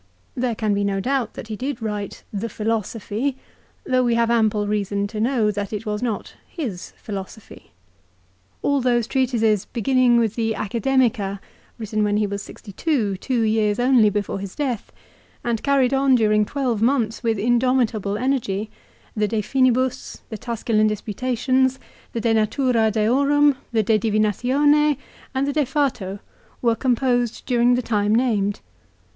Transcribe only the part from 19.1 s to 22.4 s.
the "De Finibus," the" Tusculan Disputations," the" De